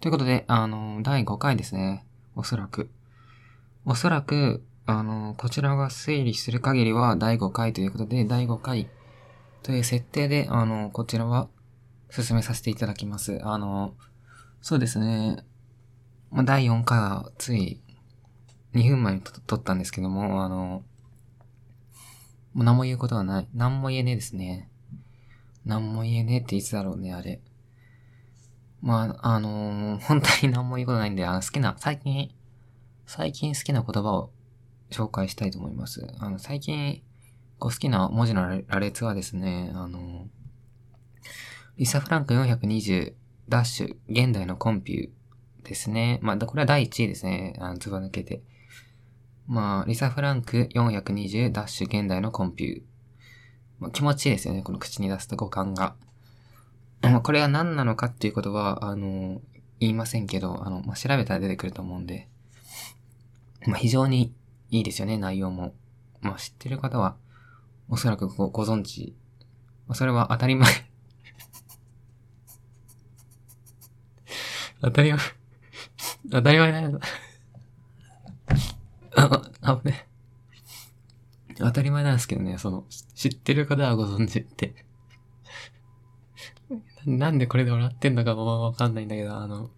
[0.00, 2.06] ということで、あの、第5回ですね。
[2.34, 2.88] おそらく。
[3.84, 8.88] おそらく、あの、こちらが推理する限りは第5回ということで、第5回
[9.62, 11.48] という設定で、あの、こちらは
[12.08, 13.40] 進めさせていただきます。
[13.44, 13.94] あの、
[14.62, 15.44] そうですね。
[16.30, 17.82] まあ、第4回はつい
[18.72, 20.82] 2分前に撮ったんですけども、あの、
[22.54, 23.48] もう何も言うことはない。
[23.52, 24.70] 何も言えねえですね。
[25.66, 27.42] 何も言えねえっていつだろうね、あれ。
[28.82, 32.30] まあ、あのー、本当に何も言うことないんで、あの、好きな、最近、
[33.06, 34.30] 最近好きな言葉を
[34.90, 36.06] 紹介したいと思います。
[36.18, 37.02] あの、最近、
[37.58, 40.28] こう好きな文字の羅列はですね、あの、
[41.76, 43.14] リサ・フランク420
[43.48, 46.18] ダッシュ、現代のコンピューですね。
[46.22, 47.54] まあ、これは第1位ですね。
[47.58, 48.42] あの、ずば抜けて。
[49.46, 52.82] まあ、リサ・フランク420ダッシュ、現代のコンピュー。
[53.78, 55.96] まあ、気持ちいいですよね、この口に出すと五感が。
[57.02, 59.40] まあ、これは何なのかっていうことは、あの、
[59.78, 62.28] 言いませんけど、あの、まあ、調べたら出てくると思うんで、
[63.66, 64.34] まあ、非常に
[64.70, 65.74] いいですよね、内容も。
[66.20, 67.16] まあ、知ってる方は、
[67.88, 69.16] おそらくごご存知。
[69.86, 70.70] まあ、それは当たり前
[74.82, 75.20] 当たり前
[76.30, 77.00] 当たり前だよ。
[79.16, 80.06] あ、あ、ね。
[81.58, 84.74] 当たり前なんですけどね、その、知ってる方はご存知って
[87.06, 89.70] なんでこれで笑ってんのかもわかんないんだけど、あの、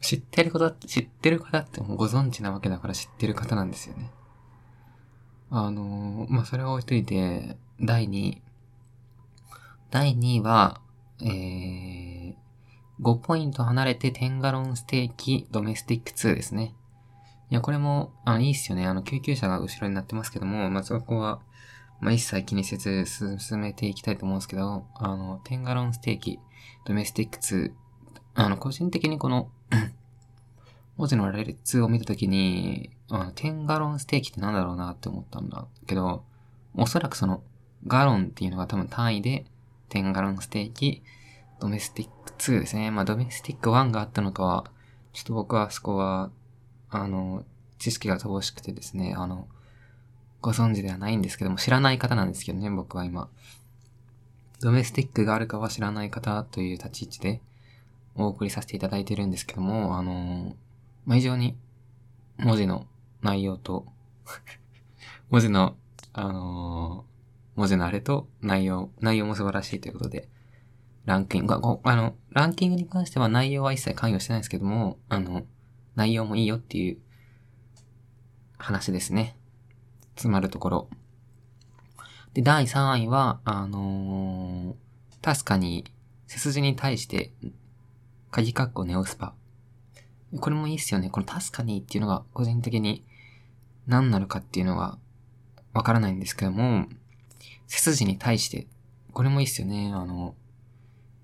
[0.00, 4.10] 知ってること知ってる方ってもうご存知なわけだから知ってる方なんですよね。
[5.50, 8.42] あのまあ、それは置いといて、第2位。
[9.90, 10.80] 第2位は、
[11.22, 12.34] えー、
[13.00, 16.74] 5ポイント離れてテンガロンステーキドメスティック2ですね。
[17.50, 18.86] いや、これも、あ、いいっすよね。
[18.86, 21.40] あの、救急車が後ろになってますけども、まあ、そこは、
[22.00, 26.38] まあ、一切気にせず進めていきたいと思うんですけど、あの、テンガロンステーキ、
[26.84, 27.72] ドメスティック2、
[28.34, 29.50] あの、個人的にこの
[30.96, 36.24] 文字の羅列を見たときに、あの、テンガロンステーキってなんだろうなって思ったんだけど、
[36.74, 37.42] おそらくその、
[37.86, 39.46] ガロンっていうのが多分単位で、
[39.88, 41.02] テンガロンステーキ、
[41.60, 42.90] ドメスティック2ですね。
[42.90, 44.70] まあ、ドメスティック1があったのかは、
[45.12, 46.30] ちょっと僕はそこは、
[46.90, 47.44] あの、
[47.78, 49.48] 知識が乏しくてですね、あの、
[50.40, 53.28] ご存知ではないんですけども、知らない方なんですけどね、僕は今。
[54.60, 57.40] ドメスティックがあるかは知らない方という立ち位置で
[58.16, 60.56] お送りさせていただいてるんですけども、あの
[61.06, 61.56] まあ、非常に
[62.38, 62.86] 文字の
[63.22, 63.86] 内容と
[65.30, 65.76] 文字の、
[66.12, 70.28] あのー、文字のあれと内容、内容も素晴らしいということで、
[71.04, 75.46] ランキング、あの、ランキングに関しては内容は一切関与してないですけども、あの、
[75.94, 76.98] 内容もいいよっていう
[78.58, 79.37] 話ですね。
[80.18, 80.88] 詰まるところ。
[82.34, 85.84] で、第3位は、あのー、確かに、
[86.26, 87.32] 背筋に対して、
[88.30, 89.34] 鍵括弧ネオスパ。
[90.40, 91.08] これもいいっすよね。
[91.08, 93.04] この確かにっていうのが、個人的に
[93.86, 94.98] 何なのかっていうのが、
[95.72, 96.86] わからないんですけども、
[97.68, 98.66] 背筋に対して、
[99.12, 99.92] これもいいっすよね。
[99.94, 100.34] あの、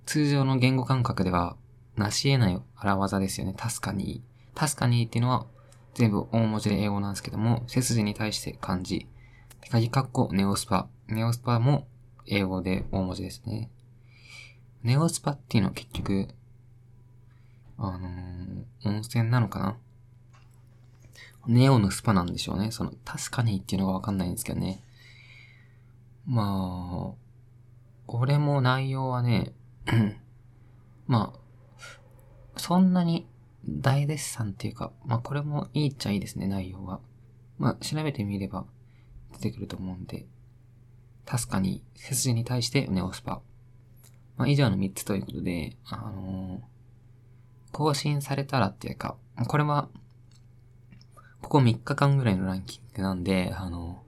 [0.07, 1.57] 通常の言語感覚では、
[1.97, 3.55] 成し得ない荒技ですよね。
[3.57, 4.23] 確かに。
[4.55, 5.47] 確かにっていうのは、
[5.95, 9.07] 全部大文字で英語なんですけども、背筋に対して漢字。
[9.71, 10.89] 鍵括弧ネオスパ。
[11.09, 11.87] ネオスパも
[12.27, 13.71] 英語で大文字ですね。
[14.83, 16.29] ネオスパっていうのは結局、
[17.79, 19.77] あのー、温泉なのかな？
[21.47, 22.71] ネオのスパなんでしょうね。
[22.71, 24.83] その、確かにっていうのがわかんないんですけどね。
[26.27, 27.25] まあ、
[28.07, 29.53] これも内容はね、
[31.07, 31.39] まあ、
[32.57, 33.27] そんなに
[33.67, 37.01] 大絶賛っていうか、まあこれもいいっちゃいいですね、内容は。
[37.59, 38.67] まあ調べてみれば
[39.33, 40.27] 出てくると思うんで、
[41.25, 43.41] 確かに背筋に対してネオスパ。
[44.37, 46.61] まあ以上の3つということで、あのー、
[47.73, 49.17] 更新されたらっていうか、
[49.47, 49.89] これは、
[51.41, 54.03] ここ3日間ぐらいのランキングなんで、あの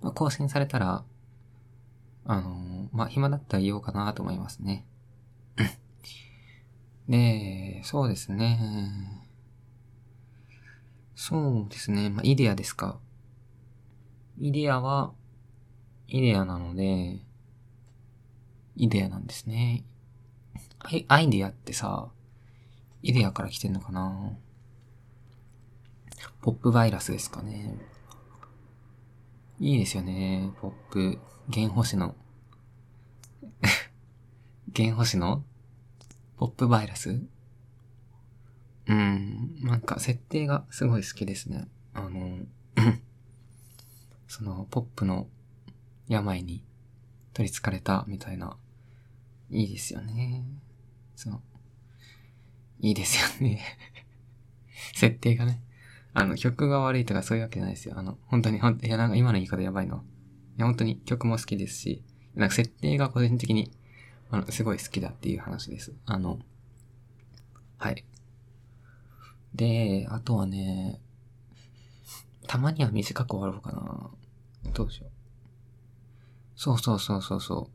[0.00, 1.04] ー、まあ、更新されたら、
[2.24, 4.86] あのー、まあ暇だったら言おうかなと思いますね。
[7.08, 8.58] で、そうですね。
[11.14, 12.10] そうですね。
[12.10, 13.00] まあ、イデアですか。
[14.38, 15.12] イデアは、
[16.06, 17.18] イデアなので、
[18.76, 19.84] イデアなんですね。
[20.80, 22.08] はいアイデアってさ、
[23.02, 24.36] イデアから来てんのかな
[26.40, 27.74] ポップバイラスですかね。
[29.58, 30.52] いいですよね。
[30.60, 31.18] ポップ、
[31.52, 32.14] 原星の
[34.76, 35.42] 原星の？
[36.38, 37.20] ポップバイラス？
[38.86, 41.66] うん、なんか設定がすごい好きですね。
[41.94, 42.38] あの、
[44.28, 45.26] その、ポップの
[46.06, 46.62] 病に
[47.34, 48.56] 取り憑かれたみたいな、
[49.50, 50.44] いいですよね。
[51.16, 51.42] その、
[52.78, 53.60] いいですよね
[54.94, 55.60] 設定がね。
[56.14, 57.98] あの、曲が悪いとかそういうわけじゃないですよ。
[57.98, 60.04] あの、本当に、ほんいや、なんか今の言い方やばいの。
[60.56, 62.04] いや、本当に曲も好きですし、
[62.36, 63.72] なんか設定が個人的に、
[64.30, 65.92] あの、すごい好きだっていう話です。
[66.06, 66.38] あの、
[67.78, 68.04] はい。
[69.54, 71.00] で、あとはね、
[72.46, 74.10] たまには短く終わろうかな。
[74.72, 75.10] どうしよう。
[76.56, 77.70] そうそうそうそうそ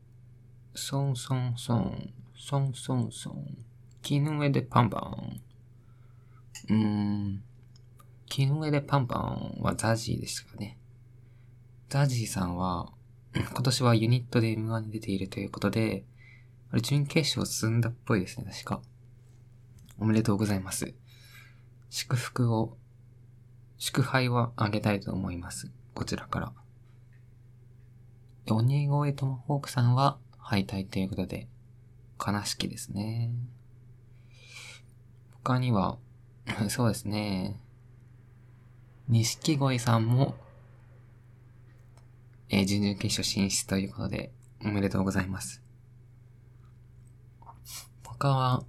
[0.74, 0.78] う。
[0.78, 3.64] ソンソンソン、ソンソンソン、
[4.02, 5.40] 木の上でパンパン。
[6.68, 7.42] うーん。
[8.26, 10.76] 木の上でパンパンはザジーですかね。
[11.88, 12.92] ザジーさんは、
[13.34, 16.04] 今年はユニットで M1 に出ているということで、
[16.74, 18.82] あれ準決勝進んだっぽいですね、確か。
[19.96, 20.92] おめでとうございます。
[21.88, 22.76] 祝福を、
[23.78, 25.70] 祝杯はあげたいと思います。
[25.94, 26.52] こちらから。
[28.52, 31.46] 鬼越トマホークさんは敗退ということで、
[32.18, 33.30] 悲しきですね。
[35.44, 35.98] 他には、
[36.70, 37.56] そうですね。
[39.06, 40.34] 錦鯉さんも、
[42.48, 44.32] えー、準々決勝進出ということで、
[44.64, 45.63] おめでとうございます。
[48.24, 48.64] 他は、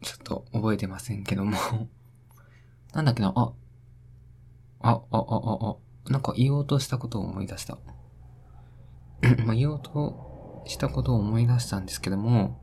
[0.00, 1.58] ちょっと覚えてませんけども
[2.94, 3.52] なんだっけな、あ、
[4.80, 5.76] あ、あ、あ、あ、
[6.06, 7.76] あ、なんか言おうとしたことを思い出した。
[9.44, 12.58] まあ、言おうとしたことを思い出したんですけども、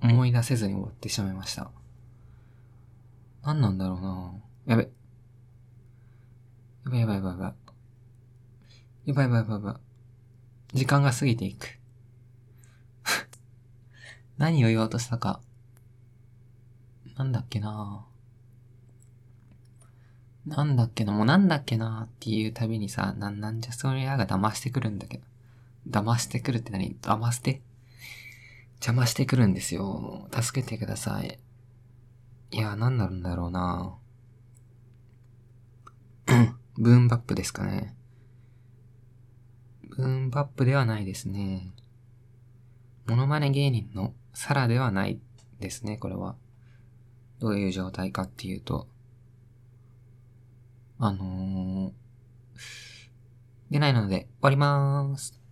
[0.00, 1.70] 思い出せずに終わってしまいました。
[3.42, 4.32] 何なんだろうな
[4.64, 4.88] やべ。
[6.84, 7.36] やばいやばいやばい。
[9.04, 9.80] やばいやばいやばいやば
[10.72, 10.78] い。
[10.78, 11.78] 時間が過ぎていく。
[14.38, 15.40] 何を言おうとしたか。
[17.16, 18.04] なんだっけな
[20.46, 25.24] なんだっけなもうなんだっけなっていうたびにさ、なん、なんじゃそりゃが騙してくるんだけど。
[25.88, 26.96] 騙してくるって何？
[27.02, 27.62] 騙して？
[28.76, 30.28] 邪魔してくるんですよ。
[30.32, 31.38] 助けてください。
[32.52, 33.96] いや、なんなんだろうな
[36.76, 37.96] ブーンバップですかね。
[39.88, 41.72] ブーンバップではないですね。
[43.06, 45.18] モノマネ芸人のサラではない
[45.60, 46.36] ですね、これは。
[47.38, 48.86] どういう状態かっていうと。
[50.98, 51.92] あのー、
[53.70, 55.45] 出ないので終わりまーす。